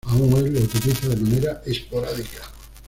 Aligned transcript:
Aún 0.07 0.33
hoy 0.33 0.49
lo 0.49 0.61
utiliza 0.61 1.09
de 1.09 1.15
manera 1.15 1.61
esporádica. 1.63 2.41